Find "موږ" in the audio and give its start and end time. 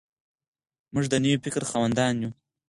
0.93-1.05